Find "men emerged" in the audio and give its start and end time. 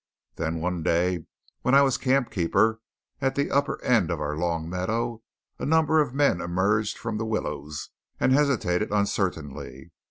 6.11-6.97